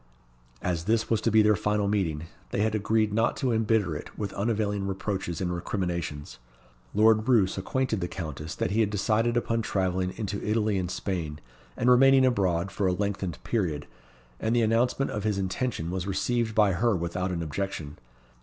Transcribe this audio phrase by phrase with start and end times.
[0.63, 4.17] As this was to be their final meeting, they had agreed not to embitter it
[4.17, 6.39] with unavailing reproaches and recriminations.
[6.95, 11.39] Lord Roos acquainted the Countess that he had decided upon travelling into Italy and Spain,
[11.77, 13.85] and remaining abroad for a lengthened period;
[14.39, 17.99] and the announcement of his intention was received by her without an objection.